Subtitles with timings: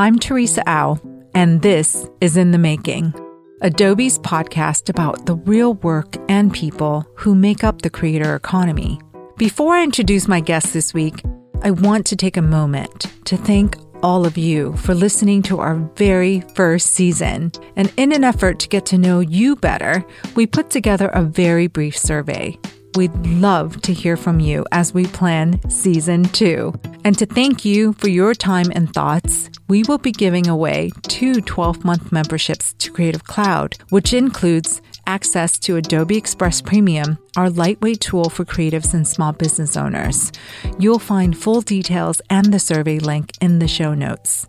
[0.00, 0.98] I'm Teresa Au,
[1.34, 3.12] and this is In the Making,
[3.60, 8.98] Adobe's podcast about the real work and people who make up the creator economy.
[9.36, 11.22] Before I introduce my guest this week,
[11.60, 15.76] I want to take a moment to thank all of you for listening to our
[15.96, 17.52] very first season.
[17.76, 20.02] And in an effort to get to know you better,
[20.34, 22.58] we put together a very brief survey.
[22.96, 26.74] We'd love to hear from you as we plan season two.
[27.04, 31.40] And to thank you for your time and thoughts, we will be giving away two
[31.40, 38.00] 12 month memberships to Creative Cloud, which includes access to Adobe Express Premium, our lightweight
[38.00, 40.32] tool for creatives and small business owners.
[40.78, 44.46] You'll find full details and the survey link in the show notes.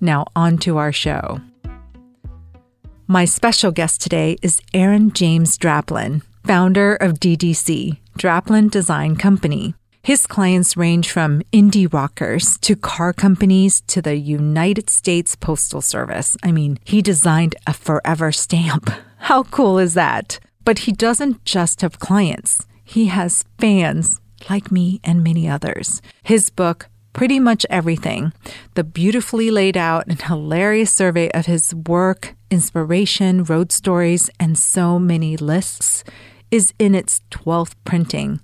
[0.00, 1.40] Now, on to our show.
[3.08, 9.74] My special guest today is Aaron James Draplin founder of DDC, Draplin Design Company.
[10.02, 16.36] His clients range from indie rockers to car companies to the United States Postal Service.
[16.42, 18.90] I mean, he designed a forever stamp.
[19.18, 20.40] How cool is that?
[20.64, 26.00] But he doesn't just have clients, he has fans like me and many others.
[26.22, 28.32] His book, Pretty Much Everything,
[28.74, 34.98] the beautifully laid out and hilarious survey of his work, inspiration, road stories, and so
[34.98, 36.04] many lists
[36.50, 38.40] is in its 12th printing.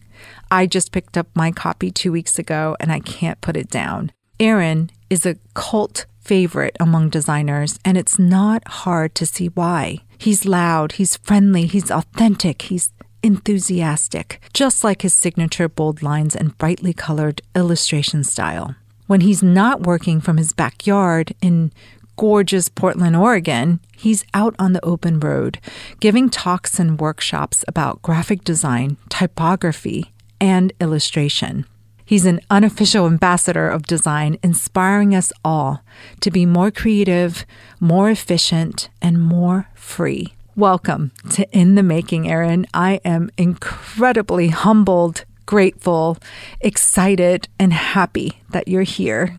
[0.50, 4.12] I just picked up my copy two weeks ago and I can't put it down.
[4.38, 9.98] Aaron is a cult favorite among designers, and it's not hard to see why.
[10.18, 12.90] He's loud, he's friendly, he's authentic, he's
[13.26, 18.76] enthusiastic, just like his signature bold lines and brightly colored illustration style.
[19.08, 21.72] When he's not working from his backyard in
[22.16, 25.58] gorgeous Portland, Oregon, he's out on the open road,
[25.98, 31.66] giving talks and workshops about graphic design, typography, and illustration.
[32.04, 35.82] He's an unofficial ambassador of design, inspiring us all
[36.20, 37.44] to be more creative,
[37.80, 40.35] more efficient, and more free.
[40.56, 42.66] Welcome to In the Making, Aaron.
[42.72, 46.16] I am incredibly humbled, grateful,
[46.62, 49.38] excited, and happy that you're here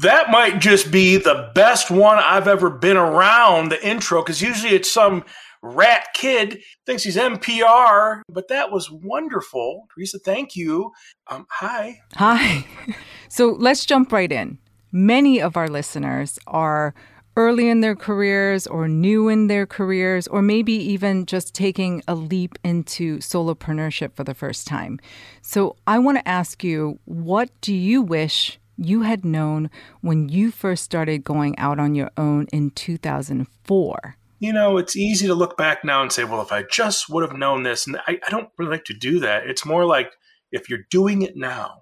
[0.00, 4.74] that might just be the best one I've ever been around the intro because usually
[4.74, 5.24] it's some
[5.62, 9.86] rat kid thinks he's NPR, but that was wonderful.
[9.94, 10.92] Teresa, thank you.
[11.28, 12.00] Um, hi.
[12.14, 12.66] Hi.
[13.28, 14.56] So let's jump right in.
[14.92, 16.94] Many of our listeners are
[17.36, 22.14] early in their careers or new in their careers, or maybe even just taking a
[22.14, 24.98] leap into solopreneurship for the first time.
[25.42, 29.70] So I want to ask you, what do you wish you had known
[30.00, 34.16] when you first started going out on your own in 2004?
[34.38, 37.22] You know, it's easy to look back now and say, well, if I just would
[37.22, 37.86] have known this.
[37.86, 39.46] And I, I don't really like to do that.
[39.46, 40.12] It's more like
[40.52, 41.80] if you're doing it now,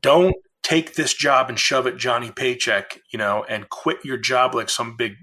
[0.00, 4.54] don't take this job and shove it Johnny Paycheck, you know, and quit your job
[4.54, 5.14] like some big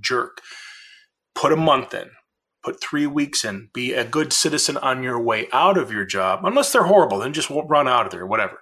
[0.00, 0.42] jerk.
[1.34, 2.10] Put a month in,
[2.62, 6.44] put three weeks in, be a good citizen on your way out of your job.
[6.44, 8.58] Unless they're horrible, then just run out of there, whatever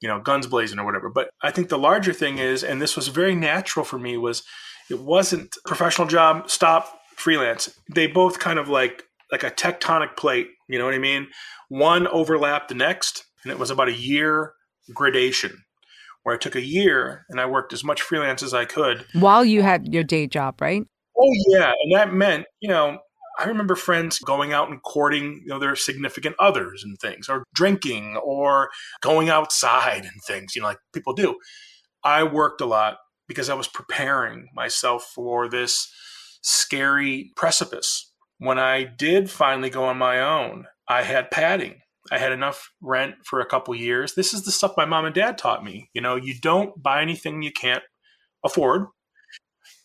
[0.00, 1.08] you know, guns blazing or whatever.
[1.08, 4.42] But I think the larger thing is, and this was very natural for me, was
[4.90, 7.70] it wasn't professional job, stop, freelance.
[7.94, 11.28] They both kind of like like a tectonic plate, you know what I mean?
[11.68, 14.52] One overlapped the next, and it was about a year
[14.92, 15.63] gradation
[16.24, 19.06] where I took a year and I worked as much freelance as I could.
[19.12, 20.84] While you had your day job, right?
[21.16, 21.72] Oh yeah.
[21.82, 22.98] And that meant, you know,
[23.38, 27.44] I remember friends going out and courting, you know, their significant others and things, or
[27.54, 28.70] drinking, or
[29.00, 31.36] going outside and things, you know, like people do.
[32.04, 35.92] I worked a lot because I was preparing myself for this
[36.42, 38.12] scary precipice.
[38.38, 41.80] When I did finally go on my own, I had padding.
[42.12, 44.14] I had enough rent for a couple years.
[44.14, 45.90] This is the stuff my mom and dad taught me.
[45.94, 47.82] You know, you don't buy anything you can't
[48.44, 48.86] afford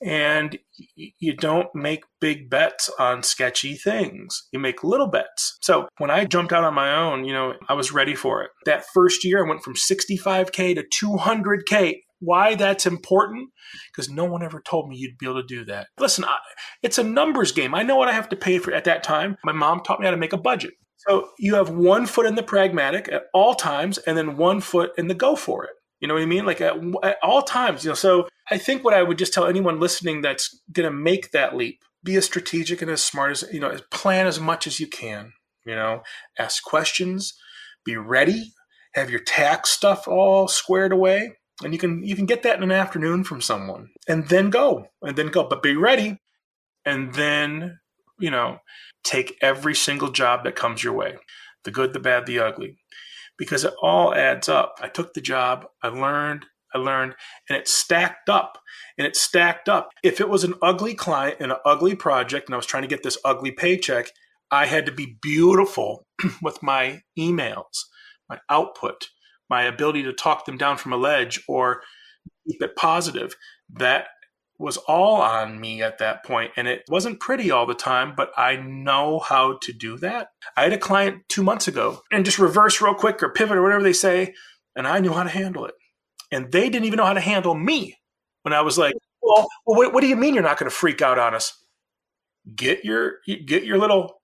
[0.02, 0.58] and
[0.96, 4.48] you don't make big bets on sketchy things.
[4.52, 5.58] You make little bets.
[5.62, 8.52] So when I jumped out on my own, you know, I was ready for it.
[8.66, 12.02] That first year, I went from 65K to 200K.
[12.22, 13.50] Why that's important?
[13.92, 15.88] Because no one ever told me you'd be able to do that.
[16.00, 16.38] Listen, I,
[16.84, 17.74] it's a numbers game.
[17.74, 19.38] I know what I have to pay for at that time.
[19.44, 20.74] My mom taught me how to make a budget.
[21.08, 24.92] So you have one foot in the pragmatic at all times and then one foot
[24.98, 25.72] in the go for it.
[26.00, 26.46] You know what I mean?
[26.46, 27.96] Like at, at all times, you know.
[27.96, 31.56] So I think what I would just tell anyone listening that's going to make that
[31.56, 34.88] leap: be as strategic and as smart as you know, plan as much as you
[34.88, 35.34] can.
[35.66, 36.04] You know,
[36.38, 37.34] ask questions,
[37.84, 38.54] be ready,
[38.94, 42.64] have your tax stuff all squared away, and you can you can get that in
[42.64, 45.44] an afternoon from someone, and then go, and then go.
[45.44, 46.18] But be ready,
[46.86, 47.80] and then
[48.20, 48.60] you know,
[49.04, 51.16] take every single job that comes your way,
[51.64, 52.78] the good, the bad, the ugly
[53.40, 54.76] because it all adds up.
[54.82, 56.46] I took the job, I learned,
[56.76, 57.16] I learned,
[57.50, 58.60] and it stacked up
[58.98, 59.90] and it stacked up.
[60.04, 62.90] If it was an ugly client and an ugly project, and I was trying to
[62.90, 64.12] get this ugly paycheck,
[64.52, 66.06] I had to be beautiful
[66.44, 67.86] with my emails,
[68.30, 69.08] my output,
[69.50, 71.82] my ability to talk them down from a ledge or
[72.48, 73.36] keep it positive.
[73.74, 74.08] That
[74.60, 78.30] was all on me at that point and it wasn't pretty all the time but
[78.38, 80.30] i know how to do that.
[80.58, 83.64] I had a client two months ago and just reverse real quick or pivot or
[83.64, 84.34] whatever they say
[84.76, 85.76] and i knew how to handle it.
[86.32, 87.98] And they didn't even know how to handle me.
[88.44, 91.02] When i was like well, what, what do you mean you're not going to freak
[91.02, 91.54] out on us?
[92.56, 94.22] Get your get your little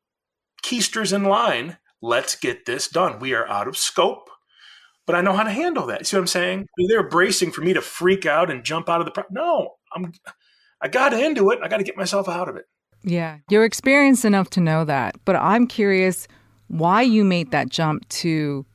[0.63, 1.77] keisters in line.
[2.01, 3.19] Let's get this done.
[3.19, 4.29] We are out of scope
[5.05, 6.05] but I know how to handle that.
[6.07, 6.67] See what I'm saying?
[6.89, 9.11] they're bracing for me to freak out and jump out of the.
[9.11, 10.11] Pro- no, I'm.
[10.81, 11.59] I got into it.
[11.63, 12.65] I got to get myself out of it.
[13.03, 15.15] Yeah, you're experienced enough to know that.
[15.25, 16.27] But I'm curious
[16.67, 18.65] why you made that jump to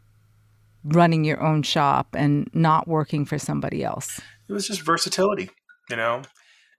[0.84, 4.20] running your own shop and not working for somebody else.
[4.48, 5.50] It was just versatility,
[5.90, 6.22] you know,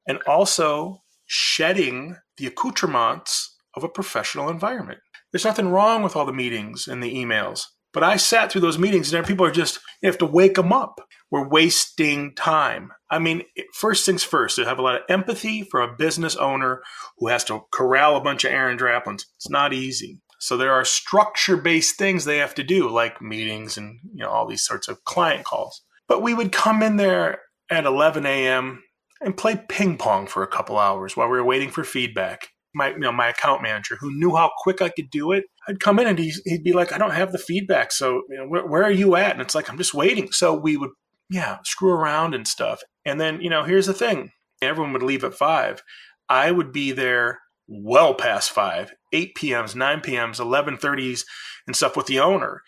[0.07, 4.99] and also shedding the accoutrements of a professional environment.
[5.31, 7.65] There's nothing wrong with all the meetings and the emails.
[7.93, 10.71] But I sat through those meetings and people are just, you have to wake them
[10.71, 11.01] up.
[11.29, 12.91] We're wasting time.
[13.09, 13.43] I mean,
[13.73, 16.81] first things first, to have a lot of empathy for a business owner
[17.17, 19.23] who has to corral a bunch of Aaron Draplins.
[19.37, 20.19] It's not easy.
[20.39, 24.29] So there are structure based things they have to do, like meetings and you know
[24.29, 25.83] all these sorts of client calls.
[26.07, 28.83] But we would come in there at 11 a.m.
[29.21, 32.89] and play ping pong for a couple hours while we were waiting for feedback my
[32.89, 35.45] you know my account manager who knew how quick I could do it.
[35.67, 38.37] I'd come in and he'd, he'd be like, "I don't have the feedback, so you
[38.37, 40.91] know, where, where are you at?" And it's like, "I'm just waiting." So we would
[41.29, 42.81] yeah screw around and stuff.
[43.05, 44.31] And then you know here's the thing:
[44.61, 45.83] everyone would leave at five.
[46.29, 51.23] I would be there well past five, 8 p.m.s, 9 p.m.s, 11:30s,
[51.67, 52.61] and stuff with the owner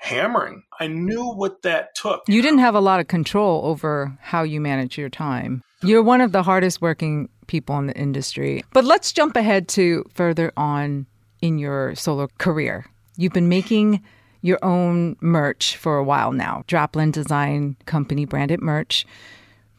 [0.00, 0.62] hammering.
[0.80, 2.22] I knew what that took.
[2.26, 5.62] You didn't have a lot of control over how you manage your time.
[5.82, 8.64] You're one of the hardest working people in the industry.
[8.72, 11.06] But let's jump ahead to further on
[11.42, 12.86] in your solar career.
[13.16, 14.02] You've been making
[14.42, 19.06] your own merch for a while now, Draplin Design Company branded merch.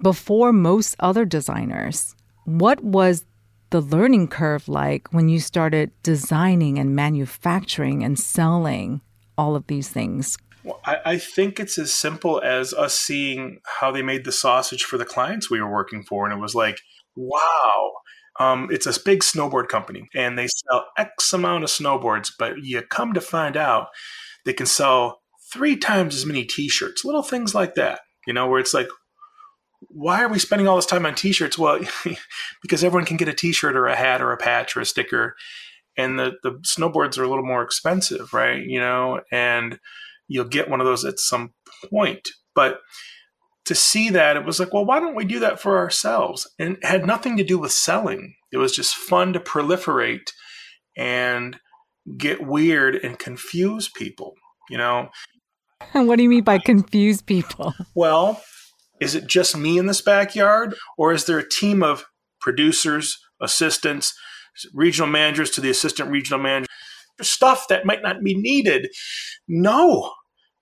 [0.01, 2.15] Before most other designers,
[2.45, 3.25] what was
[3.71, 9.01] the learning curve like when you started designing and manufacturing and selling
[9.37, 10.37] all of these things?
[10.63, 14.83] Well, I, I, think it's as simple as us seeing how they made the sausage
[14.83, 16.25] for the clients we were working for.
[16.25, 16.79] And it was like,
[17.15, 17.93] wow.
[18.41, 22.81] Um, it's a big snowboard company and they sell X amount of snowboards, but you
[22.81, 23.89] come to find out
[24.45, 25.21] they can sell
[25.53, 28.88] three times as many t shirts, little things like that, you know, where it's like,
[29.89, 31.57] why are we spending all this time on t shirts?
[31.57, 31.81] Well,
[32.63, 34.85] because everyone can get a t shirt or a hat or a patch or a
[34.85, 35.35] sticker.
[35.95, 38.63] And the, the snowboards are a little more expensive, right?
[38.65, 39.77] You know, and
[40.27, 41.53] you'll get one of those at some
[41.91, 42.29] point.
[42.55, 42.79] But
[43.65, 46.49] to see that, it was like, well, why don't we do that for ourselves?
[46.57, 48.35] And it had nothing to do with selling.
[48.51, 50.31] It was just fun to proliferate
[50.97, 51.57] and
[52.17, 54.33] get weird and confuse people,
[54.69, 55.09] you know?
[55.93, 57.73] And what do you mean by confuse people?
[57.95, 58.41] Well,
[58.99, 62.05] is it just me in this backyard, or is there a team of
[62.39, 64.13] producers, assistants,
[64.73, 66.67] regional managers to the assistant regional manager?
[67.19, 68.89] Stuff that might not be needed.
[69.47, 70.13] No,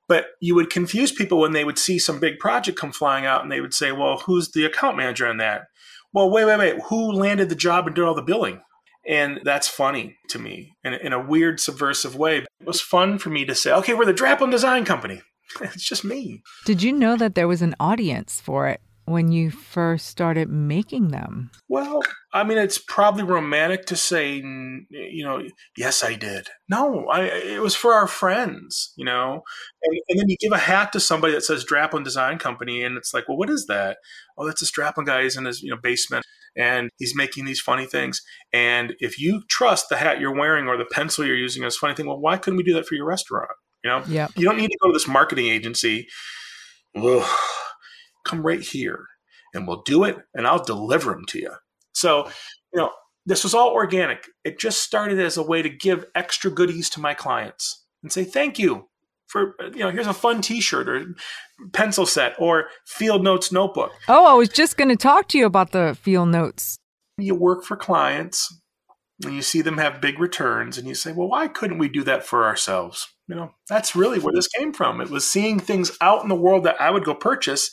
[0.10, 3.44] but you would confuse people when they would see some big project come flying out
[3.44, 5.68] and they would say, well, who's the account manager in that?
[6.12, 6.82] Well, wait, wait, wait.
[6.86, 8.62] Who landed the job and did all the billing?
[9.08, 12.40] And that's funny to me in, in a weird, subversive way.
[12.40, 15.22] It was fun for me to say, okay, we're the Draplin Design Company.
[15.62, 16.42] it's just me.
[16.66, 18.82] Did you know that there was an audience for it?
[19.10, 21.50] When you first started making them?
[21.68, 22.02] Well,
[22.32, 25.42] I mean, it's probably romantic to say, you know,
[25.76, 26.48] yes, I did.
[26.70, 29.42] No, I, it was for our friends, you know.
[29.84, 32.98] And, and, then you give a hat to somebody that says Draplin Design Company, and
[32.98, 33.98] it's like, well, what is that?
[34.38, 35.24] Oh, that's a Draplin guy.
[35.24, 36.26] He's in his you know basement,
[36.56, 38.22] and he's making these funny things.
[38.54, 41.96] And if you trust the hat you're wearing or the pencil you're using as funny
[41.96, 43.50] thing, well, why couldn't we do that for your restaurant?
[43.84, 44.28] You know, yeah.
[44.36, 46.08] You don't need to go to this marketing agency.
[46.96, 47.28] Ugh
[48.26, 49.06] come right here
[49.54, 51.52] and we'll do it and I'll deliver them to you.
[51.94, 52.30] So,
[52.74, 52.92] you know,
[53.26, 54.28] this was all organic.
[54.44, 58.24] It just started as a way to give extra goodies to my clients and say
[58.24, 58.88] thank you
[59.28, 61.16] for you know here's a fun t-shirt or
[61.72, 63.92] pencil set or field notes notebook.
[64.08, 66.80] Oh, I was just going to talk to you about the field notes.
[67.18, 68.54] You work for clients
[69.24, 72.04] and you see them have big returns and you say, "Well, why couldn't we do
[72.04, 75.00] that for ourselves?" You know, that's really where this came from.
[75.00, 77.70] It was seeing things out in the world that I would go purchase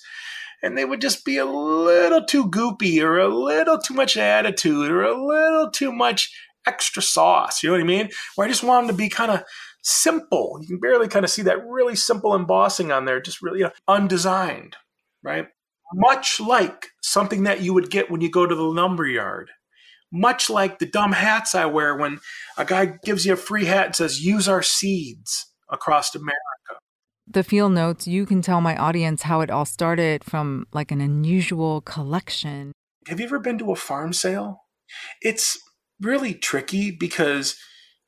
[0.63, 4.91] and they would just be a little too goopy or a little too much attitude
[4.91, 6.33] or a little too much
[6.67, 7.63] extra sauce.
[7.63, 8.11] You know what I mean?
[8.35, 9.45] Where I just want them to be kind of
[9.83, 10.59] simple.
[10.61, 13.65] You can barely kind of see that really simple embossing on there, just really you
[13.65, 14.77] know, undesigned,
[15.23, 15.47] right?
[15.95, 19.51] much like something that you would get when you go to the lumber yard.
[20.13, 22.21] Much like the dumb hats I wear when
[22.57, 26.35] a guy gives you a free hat and says, use our seeds across America.
[27.28, 31.00] The field notes, you can tell my audience how it all started from like an
[31.00, 32.73] unusual collection.
[33.09, 34.62] Have you ever been to a farm sale?
[35.21, 35.59] It's
[36.00, 37.56] really tricky because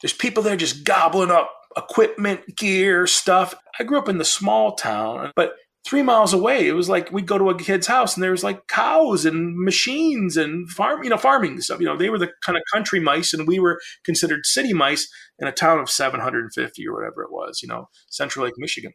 [0.01, 3.55] there's people there just gobbling up equipment, gear, stuff.
[3.79, 7.27] I grew up in the small town, but three miles away, it was like we'd
[7.27, 11.11] go to a kid's house and there was like cows and machines and farm, you
[11.11, 11.81] know, farming stuff.
[11.81, 15.09] You know, they were the kind of country mice and we were considered city mice
[15.39, 18.93] in a town of 750 or whatever it was, you know, Central Lake, Michigan.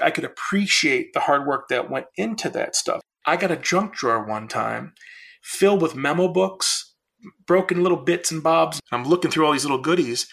[0.00, 3.00] I could appreciate the hard work that went into that stuff.
[3.26, 4.94] I got a junk drawer one time
[5.42, 6.94] filled with memo books,
[7.46, 8.80] broken little bits and bobs.
[8.90, 10.26] I'm looking through all these little goodies,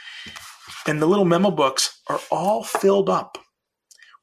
[0.87, 3.37] and the little memo books are all filled up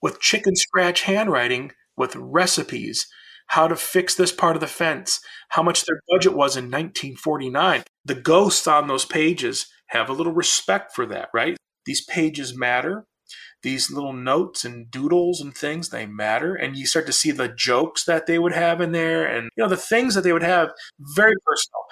[0.02, 3.06] with chicken scratch handwriting with recipes,
[3.48, 7.84] how to fix this part of the fence, how much their budget was in 1949.
[8.04, 11.56] The ghosts on those pages have a little respect for that, right?
[11.84, 13.06] These pages matter
[13.66, 16.54] these little notes and doodles and things they matter.
[16.54, 19.64] And you start to see the jokes that they would have in there and you
[19.64, 20.70] know the things that they would have
[21.00, 21.82] very personal.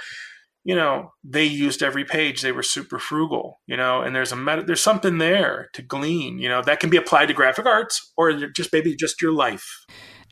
[0.62, 2.42] You know they used every page.
[2.42, 6.38] They were super frugal you know and there's a meta, there's something there to glean
[6.38, 9.66] you know that can be applied to graphic arts or just maybe just your life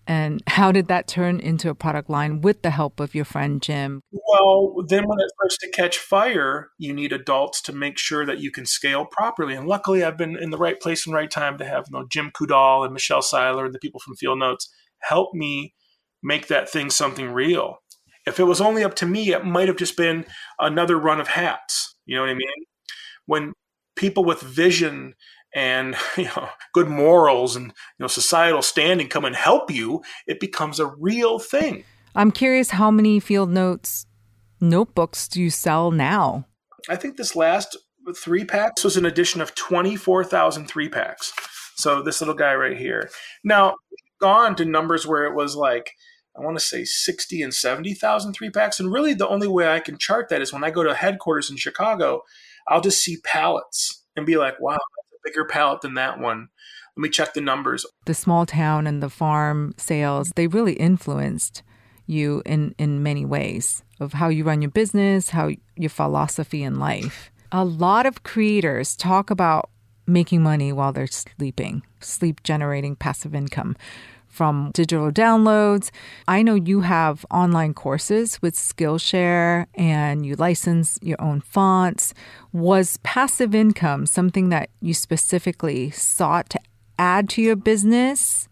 [0.07, 3.63] and how did that turn into a product line with the help of your friend
[3.63, 4.01] Jim?
[4.11, 8.41] Well, then when it starts to catch fire, you need adults to make sure that
[8.41, 9.55] you can scale properly.
[9.55, 12.07] And luckily, I've been in the right place and right time to have you know,
[12.11, 14.69] Jim Coudal and Michelle Seiler and the people from Field Notes
[15.03, 15.75] help me
[16.23, 17.79] make that thing something real.
[18.27, 20.25] If it was only up to me, it might have just been
[20.59, 21.97] another run of hats.
[22.07, 22.49] You know what I mean?
[23.27, 23.53] When
[23.97, 25.15] people with vision
[25.55, 30.41] and you know good morals and you know societal standing come and help you it
[30.41, 31.85] becomes a real thing.
[32.15, 34.07] I'm curious how many field notes
[34.61, 36.47] notebooks do you sell now?
[36.89, 37.77] I think this last
[38.17, 41.33] three packs was an addition of 24000 three packs.
[41.77, 43.11] So this little guy right here.
[43.45, 43.77] Now
[44.21, 45.93] gone to numbers where it was like
[46.37, 48.81] I want to say 60 and 70,000 three packs.
[48.81, 51.51] And really, the only way I can chart that is when I go to headquarters
[51.51, 52.23] in Chicago,
[52.67, 54.79] I'll just see pallets and be like, wow,
[55.25, 56.49] bigger pallet than that one.
[56.97, 57.87] Let me check the numbers.
[58.05, 61.63] The small town and the farm sales, they really influenced
[62.07, 66.79] you in, in many ways of how you run your business, how your philosophy in
[66.79, 67.31] life.
[67.51, 69.71] A lot of creators talk about
[70.07, 73.77] making money while they're sleeping, sleep generating passive income
[74.33, 75.91] from digital downloads.
[76.27, 82.15] I know you have online courses with Skillshare and you license your own fonts.
[82.53, 86.61] Was passive income something that you specifically sought to
[86.99, 88.49] add to your business?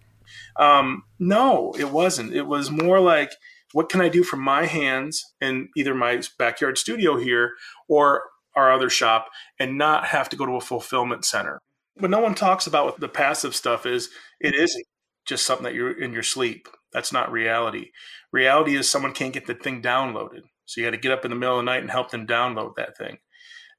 [0.57, 2.35] Um, no, it wasn't.
[2.35, 3.33] It was more like,
[3.73, 7.53] what can I do from my hands in either my backyard studio here
[7.89, 11.59] or our other shop and not have to go to a fulfillment center?
[11.95, 14.11] What no one talks about with the passive stuff is
[14.41, 14.85] it isn't
[15.31, 16.69] just something that you're in your sleep.
[16.93, 17.93] That's not reality.
[18.33, 20.43] Reality is someone can't get the thing downloaded.
[20.67, 22.27] So you got to get up in the middle of the night and help them
[22.27, 23.19] download that thing.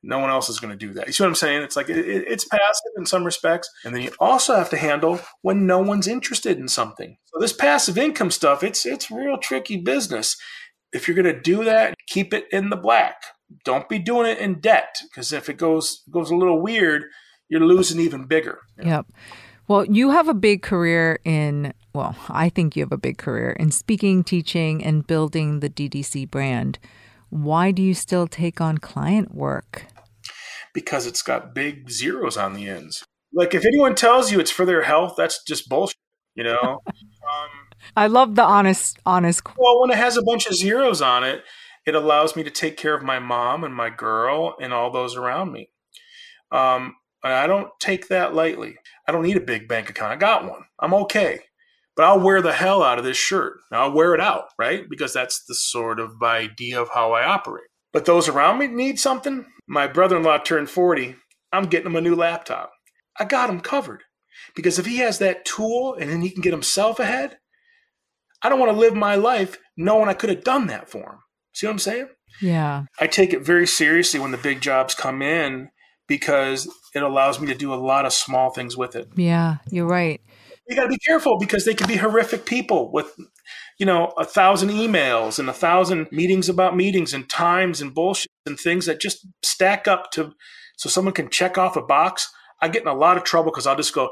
[0.04, 1.06] No one else is going to do that.
[1.06, 1.62] You see what I'm saying?
[1.62, 3.70] It's like it, it's passive in some respects.
[3.86, 7.18] And then you also have to handle when no one's interested in something.
[7.26, 10.36] So this passive income stuff, it's it's real tricky business.
[10.92, 13.16] If you're going to do that, keep it in the black.
[13.64, 17.04] Don't be doing it in debt because if it goes goes a little weird,
[17.48, 18.60] you're losing even bigger.
[18.82, 19.06] Yep.
[19.72, 23.52] Well, you have a big career in, well, I think you have a big career
[23.52, 26.78] in speaking, teaching, and building the DDC brand.
[27.30, 29.86] Why do you still take on client work?
[30.74, 33.06] Because it's got big zeros on the ends.
[33.34, 35.96] Like if anyone tells you it's for their health, that's just bullshit,
[36.36, 36.82] you know?
[36.88, 37.50] um,
[37.96, 39.42] I love the honest, honest.
[39.58, 41.46] Well, when it has a bunch of zeros on it,
[41.86, 45.16] it allows me to take care of my mom and my girl and all those
[45.16, 45.70] around me.
[46.52, 48.76] Um, I don't take that lightly.
[49.12, 50.14] I don't need a big bank account.
[50.14, 50.62] I got one.
[50.80, 51.42] I'm okay.
[51.98, 53.58] But I'll wear the hell out of this shirt.
[53.70, 54.90] I'll wear it out, right?
[54.90, 57.66] Because that's the sort of idea of how I operate.
[57.92, 59.46] But those around me need something.
[59.68, 61.18] My brother in law turned 40.
[61.52, 62.72] I'm getting him a new laptop.
[63.20, 64.04] I got him covered.
[64.56, 67.38] Because if he has that tool and then he can get himself ahead,
[68.42, 71.20] I don't want to live my life knowing I could have done that for him.
[71.52, 72.08] See what I'm saying?
[72.42, 72.84] Yeah.
[72.98, 75.68] I take it very seriously when the big jobs come in
[76.12, 79.08] because it allows me to do a lot of small things with it.
[79.16, 80.20] Yeah, you're right.
[80.68, 83.16] You got to be careful because they can be horrific people with,
[83.80, 88.30] you know, a thousand emails and a thousand meetings about meetings and times and bullshit
[88.46, 90.34] and things that just stack up to
[90.76, 92.30] so someone can check off a box.
[92.62, 94.12] I get in a lot of trouble because I'll just go,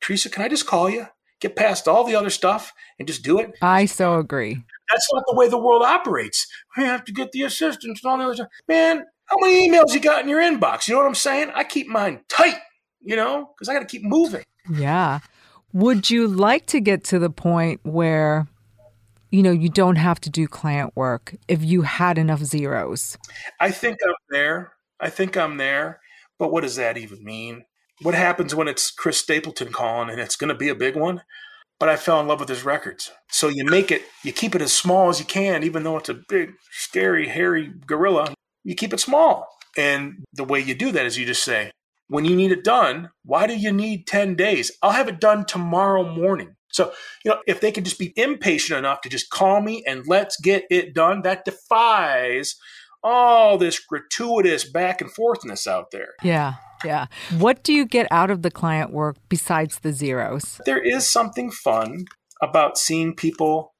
[0.00, 1.08] Teresa, can I just call you?
[1.42, 3.50] get past all the other stuff and just do it.
[3.60, 4.54] I so agree.
[4.54, 6.46] That's not the way the world operates.
[6.76, 8.48] We have to get the assistance and all the other stuff.
[8.68, 10.88] Man, how many emails you got in your inbox?
[10.88, 11.50] You know what I'm saying?
[11.54, 12.56] I keep mine tight,
[13.00, 14.44] you know, because I got to keep moving.
[14.70, 15.20] Yeah.
[15.72, 18.46] Would you like to get to the point where,
[19.30, 23.16] you know, you don't have to do client work if you had enough zeros?
[23.58, 24.72] I think I'm there.
[25.00, 26.00] I think I'm there.
[26.38, 27.64] But what does that even mean?
[28.02, 31.22] What happens when it's Chris Stapleton calling and it's going to be a big one?
[31.78, 33.10] But I fell in love with his records.
[33.30, 36.08] So you make it, you keep it as small as you can, even though it's
[36.08, 38.34] a big, scary, hairy gorilla.
[38.64, 39.48] You keep it small.
[39.76, 41.72] And the way you do that is you just say,
[42.08, 44.70] when you need it done, why do you need 10 days?
[44.82, 46.56] I'll have it done tomorrow morning.
[46.70, 46.92] So,
[47.24, 50.40] you know, if they could just be impatient enough to just call me and let's
[50.40, 52.56] get it done, that defies
[53.02, 56.10] all this gratuitous back and forthness out there.
[56.22, 56.54] Yeah.
[56.84, 57.06] Yeah.
[57.38, 60.60] What do you get out of the client work besides the zeros?
[60.64, 62.06] There is something fun
[62.42, 63.74] about seeing people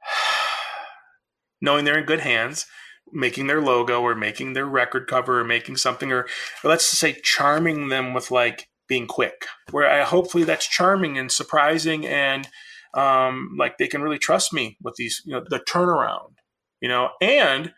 [1.60, 2.66] knowing they're in good hands,
[3.12, 6.20] making their logo or making their record cover or making something, or,
[6.62, 11.18] or let's just say charming them with like being quick, where I hopefully that's charming
[11.18, 12.48] and surprising and
[12.94, 16.34] um, like they can really trust me with these, you know, the turnaround,
[16.80, 17.72] you know, and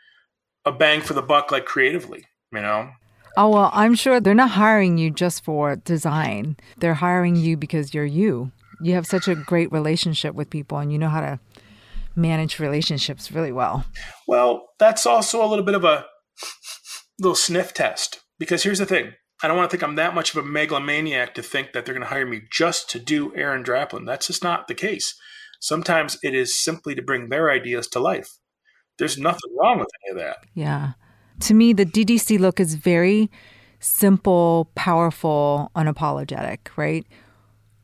[0.64, 2.90] a bang for the buck, like creatively, you know.
[3.36, 6.56] Oh, well, I'm sure they're not hiring you just for design.
[6.78, 8.50] They're hiring you because you're you.
[8.80, 11.38] You have such a great relationship with people and you know how to
[12.16, 13.84] manage relationships really well.
[14.26, 16.06] Well, that's also a little bit of a
[17.18, 19.12] little sniff test because here's the thing.
[19.42, 21.94] I don't want to think I'm that much of a megalomaniac to think that they're
[21.94, 24.06] going to hire me just to do Aaron Draplin.
[24.06, 25.14] That's just not the case.
[25.60, 28.30] Sometimes it is simply to bring their ideas to life.
[28.98, 30.38] There's nothing wrong with any of that.
[30.54, 30.92] Yeah
[31.40, 33.30] to me, the DDC look is very
[33.80, 37.06] simple, powerful, unapologetic, right?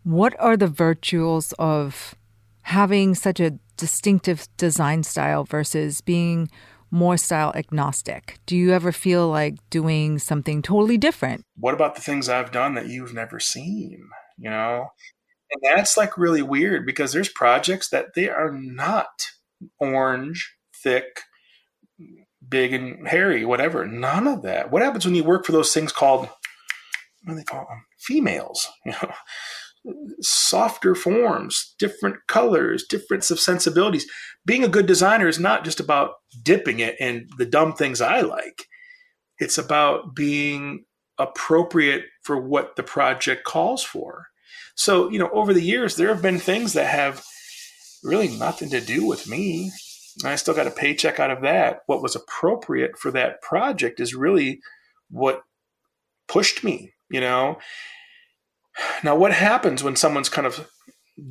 [0.05, 2.15] What are the virtues of
[2.63, 6.49] having such a distinctive design style versus being
[6.93, 8.39] more style agnostic?
[8.47, 11.45] Do you ever feel like doing something totally different?
[11.57, 14.05] What about the things I've done that you've never seen?
[14.39, 14.87] You know?
[15.51, 19.11] And that's like really weird because there's projects that they are not
[19.81, 21.23] orange, thick,
[22.49, 23.85] big and hairy, whatever.
[23.85, 24.71] None of that.
[24.71, 26.29] What happens when you work for those things called
[27.25, 27.85] what do they call them?
[27.99, 28.69] Females.
[28.87, 29.13] You know,
[30.21, 34.07] softer forms, different colors, difference of sensibilities.
[34.45, 38.21] Being a good designer is not just about dipping it in the dumb things I
[38.21, 38.67] like.
[39.39, 40.85] It's about being
[41.19, 44.27] appropriate for what the project calls for.
[44.75, 47.25] So, you know, over the years, there have been things that have
[48.03, 49.71] really nothing to do with me.
[50.23, 51.81] And I still got a paycheck out of that.
[51.87, 54.61] What was appropriate for that project is really
[55.11, 55.43] what
[56.29, 57.59] pushed me, you know.
[59.03, 60.69] Now, what happens when someone's kind of,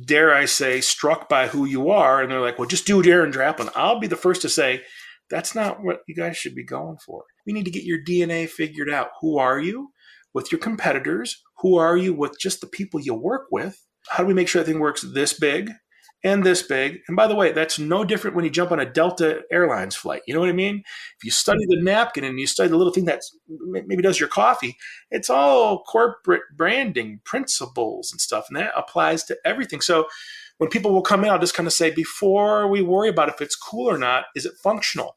[0.04, 3.32] dare I say, struck by who you are, and they're like, well, just do Aaron
[3.32, 3.70] Draplin?
[3.74, 4.82] I'll be the first to say,
[5.30, 7.24] that's not what you guys should be going for.
[7.46, 9.08] We need to get your DNA figured out.
[9.20, 9.90] Who are you
[10.34, 11.42] with your competitors?
[11.58, 13.78] Who are you with just the people you work with?
[14.08, 15.70] How do we make sure that thing works this big?
[16.24, 17.00] And this big.
[17.08, 20.22] And by the way, that's no different when you jump on a Delta Airlines flight.
[20.26, 20.82] You know what I mean?
[21.18, 24.28] If you study the napkin and you study the little thing that maybe does your
[24.28, 24.76] coffee,
[25.10, 28.46] it's all corporate branding principles and stuff.
[28.48, 29.80] And that applies to everything.
[29.80, 30.06] So
[30.58, 33.40] when people will come in, I'll just kind of say, before we worry about if
[33.40, 35.16] it's cool or not, is it functional?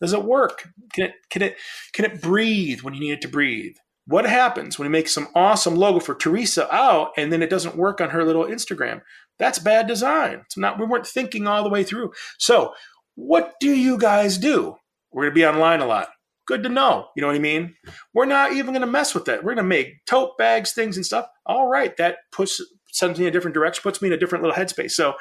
[0.00, 0.68] Does it work?
[0.92, 1.56] Can it can it
[1.92, 3.74] can it breathe when you need it to breathe?
[4.06, 7.76] What happens when you make some awesome logo for Teresa out and then it doesn't
[7.76, 9.02] work on her little Instagram?
[9.38, 10.42] That's bad design.
[10.44, 12.12] It's not we weren't thinking all the way through.
[12.38, 12.74] So,
[13.14, 14.76] what do you guys do?
[15.12, 16.08] We're going to be online a lot.
[16.46, 17.08] Good to know.
[17.14, 17.74] You know what I mean?
[18.14, 19.44] We're not even going to mess with that.
[19.44, 21.26] We're going to make tote bags, things and stuff.
[21.46, 24.44] All right, that puts sends me in a different direction, puts me in a different
[24.44, 24.92] little headspace.
[24.92, 25.14] So,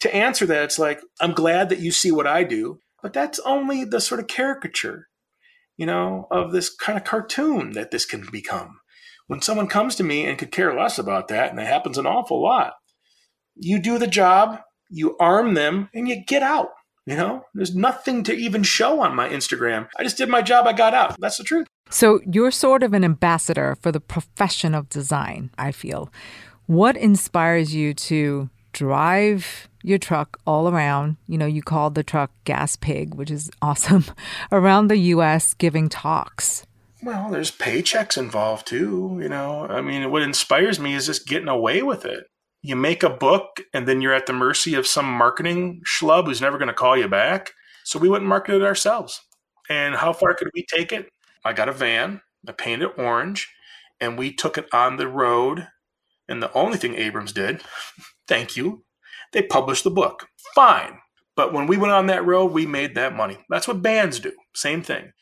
[0.00, 3.38] to answer that, it's like I'm glad that you see what I do, but that's
[3.40, 5.08] only the sort of caricature
[5.76, 8.80] you know, of this kind of cartoon that this can become.
[9.26, 12.06] When someone comes to me and could care less about that, and it happens an
[12.06, 12.74] awful lot,
[13.56, 16.70] you do the job, you arm them, and you get out.
[17.06, 19.88] You know, there's nothing to even show on my Instagram.
[19.96, 21.16] I just did my job, I got out.
[21.20, 21.66] That's the truth.
[21.88, 26.10] So you're sort of an ambassador for the profession of design, I feel.
[26.66, 31.16] What inspires you to drive your truck all around.
[31.26, 34.04] You know, you call the truck Gas Pig, which is awesome,
[34.52, 35.54] around the U.S.
[35.54, 36.66] giving talks.
[37.02, 39.18] Well, there's paychecks involved too.
[39.22, 42.26] You know, I mean, what inspires me is just getting away with it.
[42.66, 46.40] You make a book and then you're at the mercy of some marketing schlub who's
[46.40, 47.52] never going to call you back.
[47.84, 49.20] So we went and marketed it ourselves.
[49.68, 51.08] And how far could we take it?
[51.44, 53.52] I got a van, I painted it orange,
[54.00, 55.68] and we took it on the road
[56.28, 57.62] And the only thing Abrams did,
[58.28, 58.84] thank you,
[59.32, 60.28] they published the book.
[60.54, 60.98] Fine.
[61.36, 63.38] But when we went on that road, we made that money.
[63.50, 64.32] That's what bands do.
[64.54, 65.12] Same thing.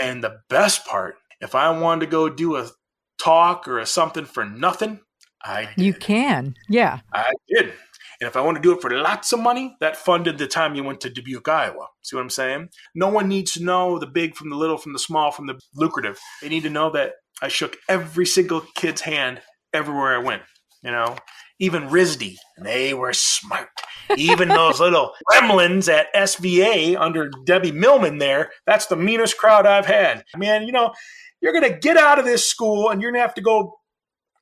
[0.00, 2.70] And the best part, if I wanted to go do a
[3.18, 5.00] talk or a something for nothing,
[5.44, 5.84] I did.
[5.84, 6.54] You can.
[6.68, 7.00] Yeah.
[7.12, 7.72] I did.
[8.20, 10.76] And if I want to do it for lots of money, that funded the time
[10.76, 11.88] you went to Dubuque, Iowa.
[12.02, 12.68] See what I'm saying?
[12.94, 15.58] No one needs to know the big from the little, from the small, from the
[15.74, 16.20] lucrative.
[16.40, 19.40] They need to know that I shook every single kid's hand
[19.72, 20.42] everywhere I went.
[20.84, 21.16] You know,
[21.58, 23.68] even RISD, they were smart.
[24.16, 29.86] Even those little gremlins at SVA under Debbie Millman there, that's the meanest crowd I've
[29.86, 30.24] had.
[30.36, 30.92] Man, you know,
[31.40, 33.78] you're going to get out of this school and you're going to have to go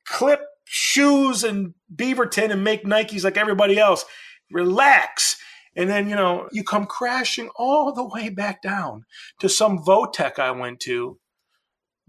[0.07, 0.41] clip
[0.73, 4.05] shoes and Beaverton and make Nikes like everybody else.
[4.49, 5.35] Relax.
[5.75, 9.03] And then, you know, you come crashing all the way back down
[9.41, 11.19] to some Votech I went to.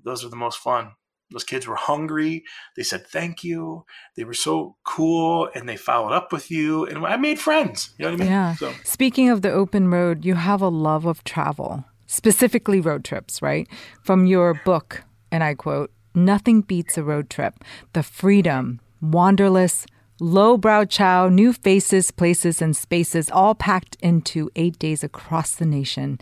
[0.04, 0.92] Those were the most fun.
[1.32, 2.44] Those kids were hungry.
[2.76, 3.84] They said thank you.
[4.16, 6.86] They were so cool and they followed up with you.
[6.86, 7.92] And I made friends.
[7.98, 8.32] You know what I mean?
[8.32, 8.54] Yeah.
[8.54, 8.72] So.
[8.84, 13.66] Speaking of the open road, you have a love of travel, specifically road trips, right?
[14.02, 17.64] From your book, and I quote, Nothing beats a road trip.
[17.92, 19.86] The freedom, wanderlust,
[20.20, 26.20] lowbrow chow, new faces, places, and spaces all packed into eight days across the nation.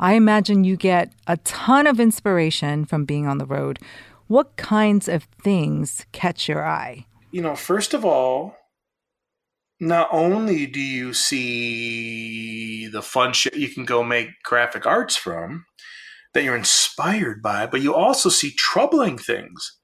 [0.00, 3.78] I imagine you get a ton of inspiration from being on the road.
[4.26, 7.06] What kinds of things catch your eye?
[7.30, 8.56] You know, first of all,
[9.80, 15.64] not only do you see the fun shit you can go make graphic arts from,
[16.38, 19.76] that you're inspired by, but you also see troubling things.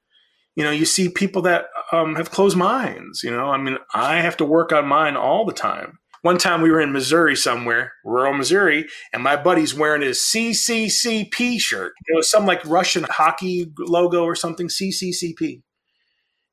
[0.55, 3.25] You know, you see people that um, have closed minds.
[3.25, 5.99] You know, I mean, I have to work on mine all the time.
[6.23, 11.59] One time we were in Missouri somewhere, rural Missouri, and my buddy's wearing his CCCP
[11.59, 11.93] shirt.
[12.07, 15.61] It was some like Russian hockey logo or something, CCCP.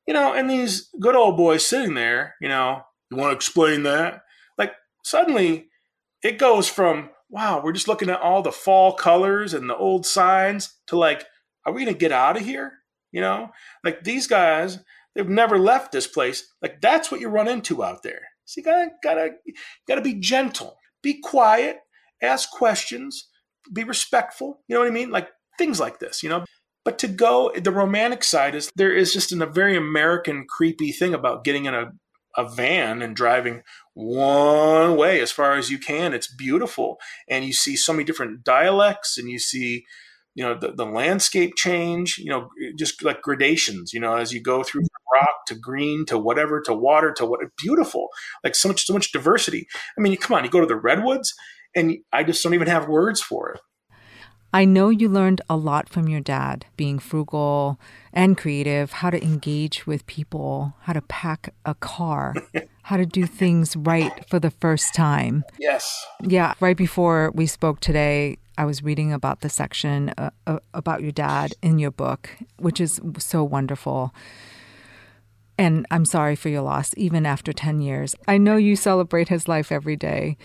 [0.08, 3.84] You know, and these good old boys sitting there, you know, you want to explain
[3.84, 4.22] that?
[4.58, 4.72] Like,
[5.04, 5.68] suddenly
[6.24, 10.04] it goes from wow, we're just looking at all the fall colors and the old
[10.06, 11.24] signs to like,
[11.66, 12.74] are we going to get out of here?
[13.10, 13.50] You know,
[13.82, 14.78] like these guys,
[15.14, 16.46] they've never left this place.
[16.62, 18.20] Like that's what you run into out there.
[18.44, 19.30] So you gotta, gotta,
[19.88, 21.78] gotta be gentle, be quiet,
[22.22, 23.28] ask questions,
[23.72, 24.62] be respectful.
[24.68, 25.10] You know what I mean?
[25.10, 26.44] Like things like this, you know.
[26.84, 31.14] But to go, the romantic side is there is just a very American creepy thing
[31.14, 31.92] about getting in a
[32.36, 33.62] a van and driving
[33.94, 36.12] one way as far as you can.
[36.14, 36.98] It's beautiful.
[37.28, 39.84] And you see so many different dialects and you see,
[40.34, 44.42] you know, the, the landscape change, you know, just like gradations, you know, as you
[44.42, 48.08] go through rock to green to whatever to water to what beautiful.
[48.42, 49.66] Like so much, so much diversity.
[49.98, 51.34] I mean, come on, you go to the redwoods
[51.74, 53.60] and I just don't even have words for it.
[54.52, 57.80] I know you learned a lot from your dad, being frugal
[58.12, 62.34] and creative, how to engage with people, how to pack a car,
[62.82, 65.44] how to do things right for the first time.
[65.58, 66.06] Yes.
[66.20, 66.52] Yeah.
[66.60, 71.12] Right before we spoke today, I was reading about the section uh, uh, about your
[71.12, 74.14] dad in your book, which is so wonderful.
[75.56, 78.14] And I'm sorry for your loss, even after 10 years.
[78.28, 80.36] I know you celebrate his life every day.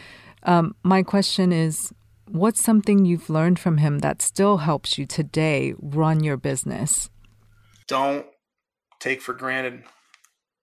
[0.43, 1.91] Um, my question is
[2.29, 7.09] What's something you've learned from him that still helps you today run your business?
[7.87, 8.25] Don't
[8.99, 9.83] take for granted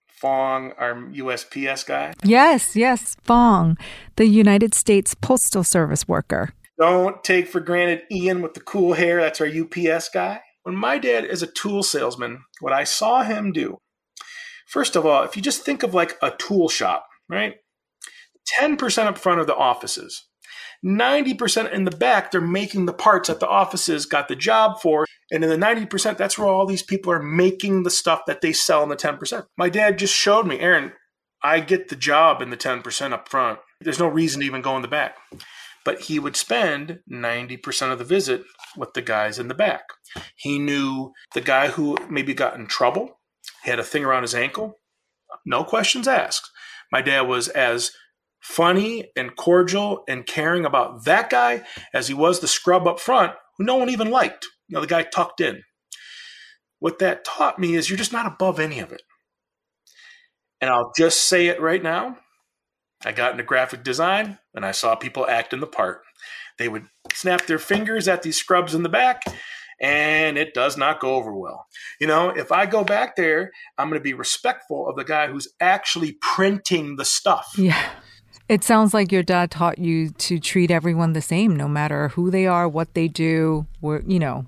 [0.09, 2.12] Fong, our USPS guy.
[2.22, 3.79] Yes, yes, Fong,
[4.16, 6.50] the United States Postal Service worker.
[6.79, 9.20] Don't take for granted Ian with the cool hair.
[9.20, 10.42] That's our UPS guy.
[10.64, 13.79] When my dad is a tool salesman, what I saw him do,
[14.66, 17.55] first of all, if you just think of like a tool shop, right?
[18.61, 20.27] 10% up front of the offices.
[20.85, 25.07] 90% in the back, they're making the parts that the offices got the job for.
[25.31, 28.53] And in the 90%, that's where all these people are making the stuff that they
[28.53, 29.47] sell in the 10%.
[29.57, 30.92] My dad just showed me, Aaron,
[31.42, 33.61] I get the job in the 10% up front.
[33.81, 35.16] There's no reason to even go in the back.
[35.85, 38.44] But he would spend 90% of the visit
[38.77, 39.83] with the guys in the back.
[40.37, 43.20] He knew the guy who maybe got in trouble,
[43.64, 44.79] he had a thing around his ankle,
[45.44, 46.51] no questions asked.
[46.92, 47.90] My dad was as
[48.44, 51.62] funny and cordial and caring about that guy
[51.94, 54.46] as he was the scrub up front who no one even liked.
[54.68, 55.62] You know, the guy tucked in.
[56.78, 59.00] What that taught me is you're just not above any of it.
[60.61, 62.18] And I'll just say it right now.
[63.02, 66.02] I got into graphic design and I saw people act in the part.
[66.59, 69.22] They would snap their fingers at these scrubs in the back
[69.80, 71.66] and it does not go over well.
[71.98, 75.28] You know, if I go back there, I'm going to be respectful of the guy
[75.28, 77.54] who's actually printing the stuff.
[77.57, 77.90] Yeah.
[78.48, 82.30] It sounds like your dad taught you to treat everyone the same, no matter who
[82.30, 84.46] they are, what they do, where, you know,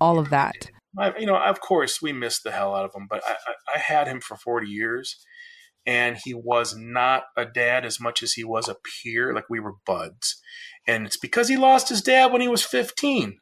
[0.00, 0.70] all of that.
[0.98, 3.76] I, you know, of course, we missed the hell out of him, but I, I,
[3.76, 5.16] I had him for 40 years,
[5.84, 9.32] and he was not a dad as much as he was a peer.
[9.32, 10.40] Like we were buds,
[10.86, 13.38] and it's because he lost his dad when he was 15.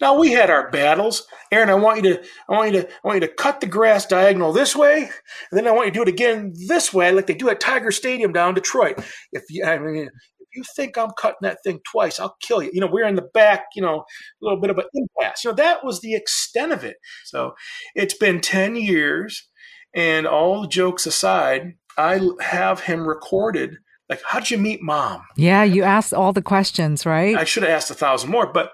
[0.00, 1.26] Now we had our battles.
[1.50, 3.66] Aaron, I want you to, I want you to, I want you to cut the
[3.66, 7.12] grass diagonal this way, and then I want you to do it again this way,
[7.12, 8.98] like they do at Tiger Stadium down in Detroit.
[9.32, 12.70] If you, I mean, if you think I'm cutting that thing twice, I'll kill you.
[12.72, 14.04] You know, we're in the back, you know, a
[14.42, 15.44] little bit of an impasse.
[15.44, 16.96] You know, that was the extent of it.
[17.24, 17.54] So
[17.94, 19.48] it's been 10 years,
[19.94, 23.76] and all jokes aside, I have him recorded.
[24.10, 25.22] Like, how'd you meet mom?
[25.36, 27.36] Yeah, you asked all the questions, right?
[27.36, 28.72] I should have asked a thousand more, but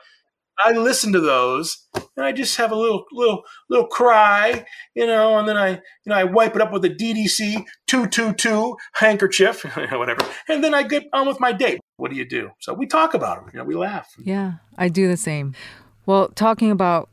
[0.65, 5.39] I listen to those and I just have a little little little cry, you know,
[5.39, 8.77] and then I you know I wipe it up with a DDC two two two
[8.95, 11.81] handkerchief, whatever, and then I get on with my day.
[11.97, 12.51] What do you do?
[12.61, 13.55] So we talk about it.
[13.55, 14.09] You know, we laugh.
[14.23, 15.55] Yeah, I do the same.
[16.07, 17.09] Well, talking about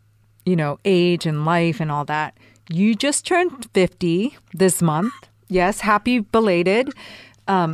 [0.45, 2.37] you know age and life and all that,
[2.69, 5.13] you just turned fifty this month.
[5.47, 6.93] Yes, happy belated.
[7.47, 7.73] Um,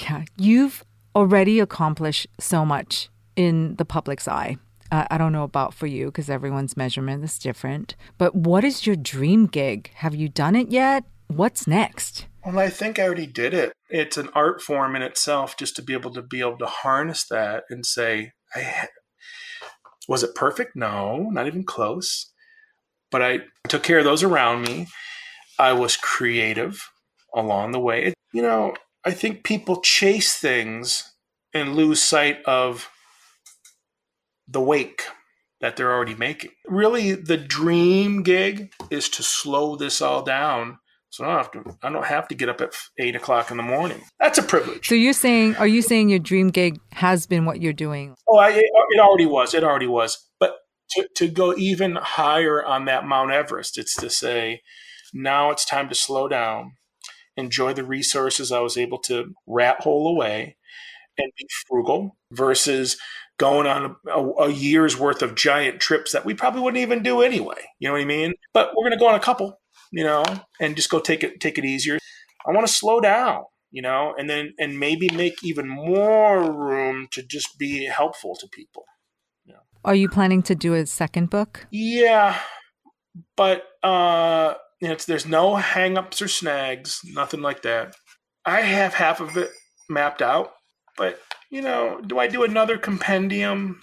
[0.00, 4.56] yeah, you've already accomplished so much in the public's eye.
[4.90, 7.94] Uh, I don't know about for you because everyone's measurement is different.
[8.16, 9.90] But what is your dream gig?
[9.96, 11.04] Have you done it yet?
[11.28, 12.26] What's next?
[12.44, 13.72] Well, I think I already did it.
[13.90, 17.26] It's an art form in itself, just to be able to be able to harness
[17.28, 18.88] that and say, I,
[20.08, 20.74] was it perfect?
[20.74, 22.32] No, not even close.
[23.10, 24.86] But I took care of those around me.
[25.58, 26.88] I was creative
[27.34, 28.14] along the way.
[28.32, 28.74] You know,
[29.04, 31.14] I think people chase things
[31.52, 32.90] and lose sight of
[34.48, 35.02] the wake
[35.60, 36.52] that they're already making.
[36.66, 40.78] Really, the dream gig is to slow this all down.
[41.10, 41.78] So I don't have to.
[41.82, 44.02] I don't have to get up at eight o'clock in the morning.
[44.20, 44.86] That's a privilege.
[44.86, 48.14] So you're saying, are you saying your dream gig has been what you're doing?
[48.28, 49.54] Oh, I, it already was.
[49.54, 50.28] It already was.
[50.38, 50.56] But
[50.90, 54.60] to to go even higher on that Mount Everest, it's to say,
[55.14, 56.72] now it's time to slow down,
[57.38, 60.56] enjoy the resources I was able to rat hole away,
[61.16, 62.98] and be frugal versus
[63.38, 67.22] going on a, a, year's worth of giant trips that we probably wouldn't even do
[67.22, 67.60] anyway.
[67.78, 68.34] You know what I mean?
[68.52, 69.60] But we're going to go on a couple,
[69.92, 70.24] you know,
[70.60, 71.98] and just go take it take it easier.
[72.46, 77.08] I want to slow down, you know, and then and maybe make even more room
[77.12, 78.84] to just be helpful to people.
[79.44, 79.60] You know?
[79.84, 81.66] Are you planning to do a second book?
[81.70, 82.38] Yeah,
[83.36, 87.94] but uh, you it's there's no hangups or snags, nothing like that.
[88.44, 89.50] I have half of it
[89.88, 90.52] mapped out,
[90.98, 93.80] but you know, do I do another compendium?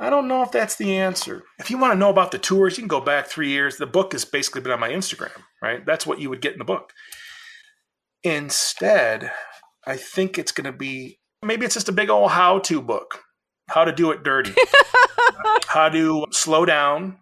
[0.00, 1.44] I don't know if that's the answer.
[1.58, 3.76] If you want to know about the tours, you can go back three years.
[3.76, 5.84] The book has basically been on my Instagram, right?
[5.84, 6.92] That's what you would get in the book.
[8.24, 9.30] Instead,
[9.86, 13.20] I think it's going to be maybe it's just a big old how to book
[13.70, 14.52] how to do it dirty,
[15.66, 17.18] how to slow down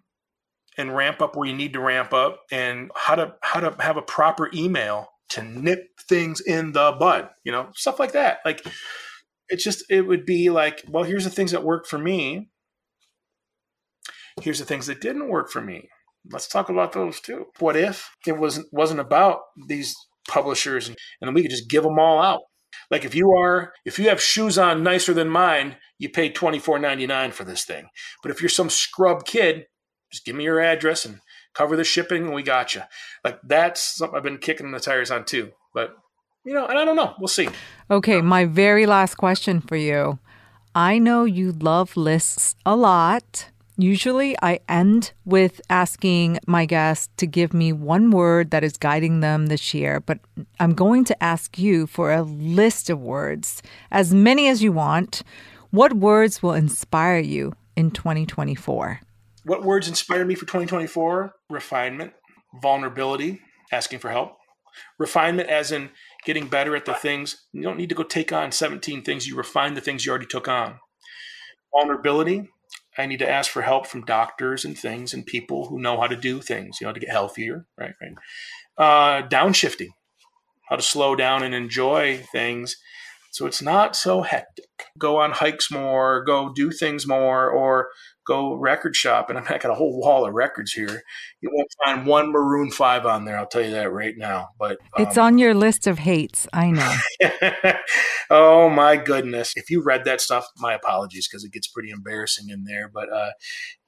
[0.77, 3.97] and ramp up where you need to ramp up, and how to how to have
[3.97, 8.39] a proper email to nip things in the bud, you know, stuff like that.
[8.43, 8.65] Like
[9.49, 12.49] it's just it would be like, well, here's the things that worked for me.
[14.41, 15.89] Here's the things that didn't work for me.
[16.31, 17.45] Let's talk about those too.
[17.59, 19.95] What if it wasn't wasn't about these
[20.27, 22.41] publishers and, and we could just give them all out?
[22.91, 26.59] Like if you are if you have shoes on nicer than mine, you pay twenty
[26.59, 27.89] four ninety nine for this thing.
[28.21, 29.65] But if you're some scrub kid,
[30.11, 31.19] just give me your address and
[31.53, 32.81] cover the shipping and we got you.
[33.23, 35.51] Like that's something I've been kicking the tires on too.
[35.73, 35.95] But
[36.45, 37.15] you know, and I don't know.
[37.19, 37.49] We'll see.
[37.89, 40.19] Okay, my very last question for you.
[40.75, 43.49] I know you love lists a lot.
[43.77, 49.21] Usually, I end with asking my guests to give me one word that is guiding
[49.21, 50.19] them this year, but
[50.59, 55.23] I'm going to ask you for a list of words, as many as you want.
[55.71, 58.99] What words will inspire you in 2024?
[59.45, 61.33] What words inspire me for 2024?
[61.49, 62.13] Refinement,
[62.61, 63.39] vulnerability,
[63.71, 64.35] asking for help.
[64.97, 65.89] Refinement, as in
[66.25, 67.45] getting better at the things.
[67.53, 69.27] You don't need to go take on 17 things.
[69.27, 70.79] You refine the things you already took on.
[71.73, 72.49] Vulnerability.
[72.97, 76.07] I need to ask for help from doctors and things and people who know how
[76.07, 77.93] to do things, you know, to get healthier, right?
[78.01, 78.11] Right.
[78.77, 79.89] Uh, downshifting,
[80.69, 82.75] how to slow down and enjoy things
[83.31, 84.65] so it's not so hectic.
[84.97, 87.89] Go on hikes more, go do things more, or
[88.29, 91.01] go record shop, and I've got a whole wall of records here.
[91.41, 93.37] You won't find one Maroon Five on there.
[93.37, 94.49] I'll tell you that right now.
[94.57, 96.47] But um, it's on your list of hates.
[96.53, 96.95] I know.
[98.29, 99.53] oh my goodness!
[99.55, 102.89] If you read that stuff, my apologies because it gets pretty embarrassing in there.
[102.93, 103.31] But uh,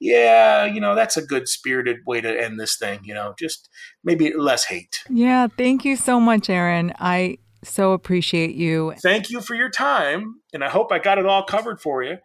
[0.00, 3.00] yeah, you know that's a good spirited way to end this thing.
[3.04, 3.68] You know, just
[4.04, 5.02] maybe less hate.
[5.08, 5.46] Yeah.
[5.56, 6.92] Thank you so much, Aaron.
[6.98, 8.94] I so appreciate you.
[9.02, 12.18] Thank you for your time, and I hope I got it all covered for you.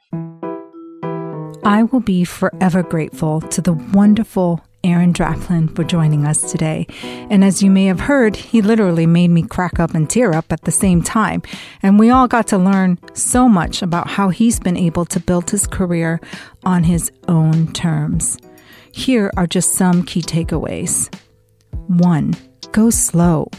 [1.67, 6.87] I will be forever grateful to the wonderful Aaron Draplin for joining us today.
[7.29, 10.49] And as you may have heard, he literally made me crack up and tear up
[10.53, 11.41] at the same time.
[11.83, 15.51] And we all got to learn so much about how he's been able to build
[15.51, 16.21] his career
[16.63, 18.37] on his own terms.
[18.93, 21.13] Here are just some key takeaways.
[21.87, 22.33] One,
[22.71, 23.51] go slow.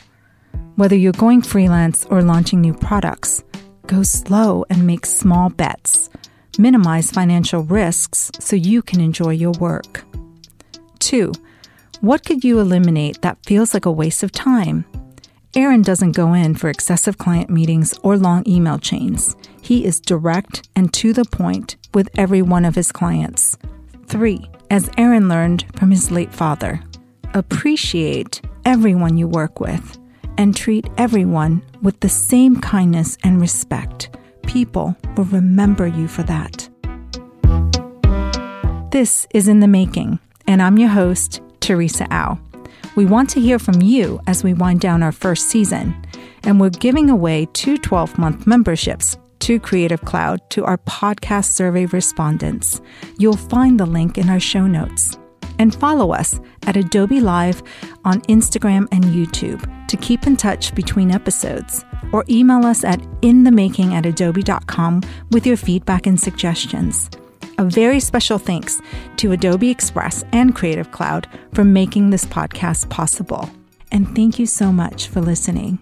[0.76, 3.44] Whether you're going freelance or launching new products,
[3.86, 6.08] go slow and make small bets.
[6.60, 10.04] Minimize financial risks so you can enjoy your work.
[10.98, 11.32] 2.
[12.00, 14.84] What could you eliminate that feels like a waste of time?
[15.54, 19.36] Aaron doesn't go in for excessive client meetings or long email chains.
[19.62, 23.56] He is direct and to the point with every one of his clients.
[24.08, 24.44] 3.
[24.68, 26.82] As Aaron learned from his late father,
[27.34, 29.96] appreciate everyone you work with
[30.36, 34.10] and treat everyone with the same kindness and respect
[34.48, 36.68] people will remember you for that.
[38.90, 42.38] This is In the Making, and I'm your host, Teresa Au.
[42.96, 45.94] We want to hear from you as we wind down our first season,
[46.44, 51.84] and we're giving away two 12 month memberships to Creative Cloud to our podcast survey
[51.84, 52.80] respondents.
[53.18, 55.18] You'll find the link in our show notes.
[55.60, 57.62] And follow us at Adobe Live
[58.04, 63.94] on Instagram and YouTube to keep in touch between episodes or email us at inthemaking
[63.94, 67.10] at adobe.com with your feedback and suggestions.
[67.58, 68.80] A very special thanks
[69.16, 73.50] to Adobe Express and Creative Cloud for making this podcast possible.
[73.90, 75.78] And thank you so much for listening.